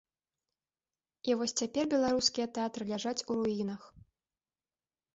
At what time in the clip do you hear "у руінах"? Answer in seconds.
3.29-3.81